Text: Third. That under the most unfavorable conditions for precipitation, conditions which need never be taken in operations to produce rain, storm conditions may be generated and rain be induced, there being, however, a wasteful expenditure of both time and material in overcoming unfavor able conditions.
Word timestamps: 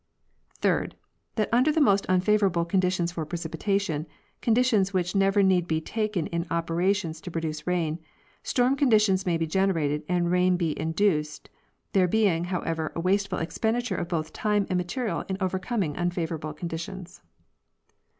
Third. 0.57 0.95
That 1.35 1.47
under 1.53 1.71
the 1.71 1.79
most 1.79 2.07
unfavorable 2.07 2.65
conditions 2.65 3.11
for 3.11 3.23
precipitation, 3.23 4.07
conditions 4.41 4.93
which 4.93 5.13
need 5.13 5.19
never 5.19 5.43
be 5.43 5.79
taken 5.79 6.25
in 6.25 6.47
operations 6.49 7.21
to 7.21 7.29
produce 7.29 7.67
rain, 7.67 7.99
storm 8.41 8.75
conditions 8.75 9.27
may 9.27 9.37
be 9.37 9.45
generated 9.45 10.01
and 10.09 10.31
rain 10.31 10.57
be 10.57 10.73
induced, 10.79 11.51
there 11.93 12.07
being, 12.07 12.45
however, 12.45 12.91
a 12.95 12.99
wasteful 12.99 13.37
expenditure 13.37 13.95
of 13.95 14.07
both 14.07 14.33
time 14.33 14.65
and 14.71 14.77
material 14.77 15.23
in 15.29 15.37
overcoming 15.39 15.93
unfavor 15.93 16.37
able 16.37 16.53
conditions. 16.55 17.21